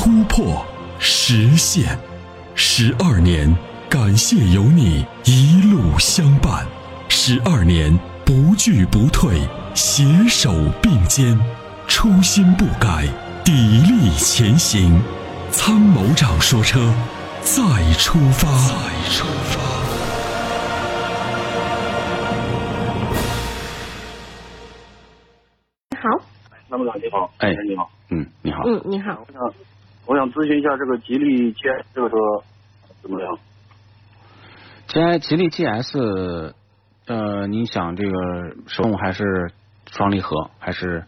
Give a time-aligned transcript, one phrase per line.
[0.00, 0.64] 突破，
[1.00, 1.98] 实现，
[2.54, 3.52] 十二年，
[3.90, 6.64] 感谢有你一路相伴，
[7.08, 9.40] 十二年不惧不退，
[9.74, 11.36] 携手并肩，
[11.88, 13.08] 初心不改，
[13.44, 15.02] 砥砺前行。
[15.50, 16.78] 参谋长说：“车，
[17.40, 17.60] 再
[17.94, 19.58] 出发。”再出发。
[25.90, 26.08] 你好，
[26.70, 29.26] 参谋长你好，哎，你好，嗯，你好，嗯，你好。
[30.08, 32.16] 我想咨询一下这个吉利 GS 这个车
[33.02, 33.38] 怎么样
[34.86, 36.54] 吉吉利 GS，
[37.06, 39.52] 呃，你想这个手动还是
[39.90, 41.04] 双离合还是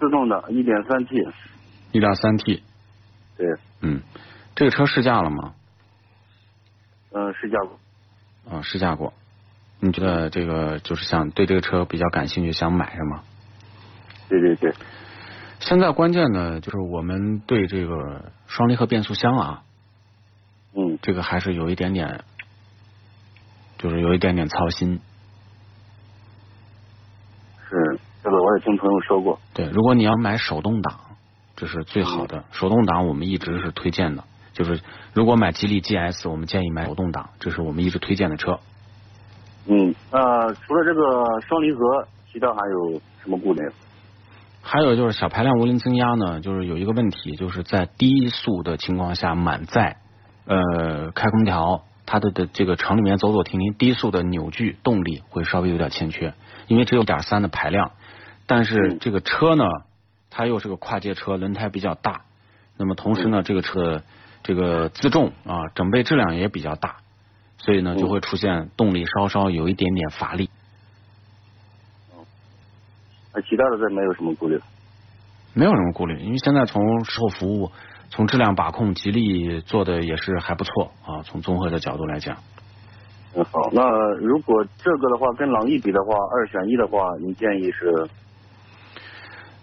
[0.00, 0.44] 自动的？
[0.50, 1.24] 一点三 T。
[1.92, 2.64] 一点三 T。
[3.36, 3.46] 对。
[3.80, 4.02] 嗯，
[4.56, 5.54] 这个车试驾了吗？
[7.12, 7.78] 嗯，试驾过。
[8.50, 9.12] 啊，试驾过。
[9.78, 13.22] 你觉得这个就是想对这个车比较感兴趣，想买是吗？
[14.28, 14.74] 对对对。
[15.68, 19.62] 现在关键呢，就是我们对这个双离合变速箱啊，
[20.72, 22.24] 嗯，这个还是有一点点，
[23.76, 24.98] 就是有一点点操心。
[27.68, 29.38] 是，这个我也听朋友说过。
[29.52, 30.98] 对，如果你要买手动挡，
[31.54, 32.44] 这是最好的。
[32.50, 34.24] 手动挡我们一直是推荐的，
[34.54, 34.80] 就是
[35.12, 38.58] 如果买吉利 GS，我们建议买手动挡，这是我们一直推荐的车。
[39.66, 43.70] 嗯，呃除了这个双离合，其他还有什么顾虑？
[44.70, 49.96] 还有就是小排量涡轮增压呢，就是有一个问题，就是在低速的情况下满载，
[50.44, 56.34] 呃，开空调，它的的这个城里面走走停停，低速的扭矩动力会稍微有点欠缺，
[56.66, 57.92] 因为只有点三的排量，
[58.46, 59.64] 但是这个车呢，
[60.28, 62.24] 它又是个跨界车，轮胎比较大，
[62.76, 64.02] 那么同时呢，这个车
[64.42, 66.96] 这个自重啊，整备质量也比较大，
[67.56, 70.50] 所以呢，就会出现动力稍稍有一点点乏力。
[73.42, 74.60] 其他的再没有什么顾虑，
[75.54, 77.70] 没有什么顾虑，因为现在从售后服务、
[78.10, 81.22] 从质量把控，吉利做的也是还不错啊。
[81.22, 82.36] 从综合的角度来讲，
[83.34, 83.82] 嗯好，那
[84.16, 88.08] 如果这个的话跟朗逸比的话，二选一的话，您建议是？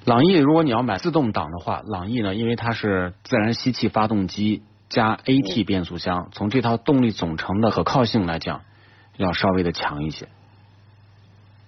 [0.06, 8.62] 朗逸，如果你要买自动挡的话，朗逸呢，因为它是自然吸气发动机加 AT 变速箱，从这套动力总成的可靠性来讲，
[9.18, 10.28] 要稍微的强一些。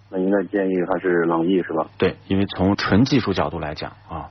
[0.09, 1.87] 那应该建议还是朗逸是吧？
[1.97, 4.29] 对，因为从纯技术角度来讲啊。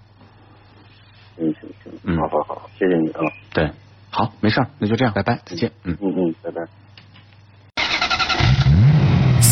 [1.37, 3.21] 行行行，嗯，好好好，谢谢你啊。
[3.53, 3.71] 对，
[4.11, 5.71] 好，没事，那就这样，拜拜，再见。
[5.85, 6.63] 嗯嗯嗯，拜拜。